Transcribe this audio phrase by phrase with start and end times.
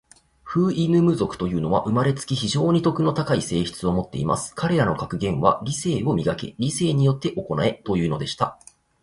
[0.41, 4.55] フウイヌム族というのは、生れつき、非常に徳の高い性質を持っています。
[4.55, 6.55] 彼等の格言は、『理性を磨け。
[6.57, 8.57] 理性によって行え。』というのでした。